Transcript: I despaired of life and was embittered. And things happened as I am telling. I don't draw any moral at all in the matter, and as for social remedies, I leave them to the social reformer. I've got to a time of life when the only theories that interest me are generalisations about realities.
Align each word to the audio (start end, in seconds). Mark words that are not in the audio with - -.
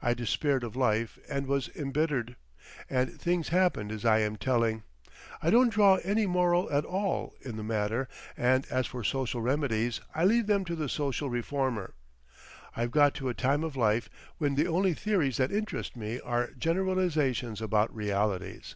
I 0.00 0.14
despaired 0.14 0.64
of 0.64 0.76
life 0.76 1.18
and 1.28 1.46
was 1.46 1.68
embittered. 1.76 2.36
And 2.88 3.20
things 3.20 3.48
happened 3.50 3.92
as 3.92 4.02
I 4.02 4.20
am 4.20 4.36
telling. 4.36 4.82
I 5.42 5.50
don't 5.50 5.68
draw 5.68 5.96
any 5.96 6.24
moral 6.26 6.72
at 6.72 6.86
all 6.86 7.34
in 7.42 7.58
the 7.58 7.62
matter, 7.62 8.08
and 8.34 8.66
as 8.70 8.86
for 8.86 9.04
social 9.04 9.42
remedies, 9.42 10.00
I 10.14 10.24
leave 10.24 10.46
them 10.46 10.64
to 10.64 10.74
the 10.74 10.88
social 10.88 11.28
reformer. 11.28 11.92
I've 12.74 12.90
got 12.92 13.12
to 13.16 13.28
a 13.28 13.34
time 13.34 13.62
of 13.62 13.76
life 13.76 14.08
when 14.38 14.54
the 14.54 14.66
only 14.66 14.94
theories 14.94 15.36
that 15.36 15.52
interest 15.52 15.94
me 15.96 16.18
are 16.18 16.48
generalisations 16.52 17.60
about 17.60 17.94
realities. 17.94 18.74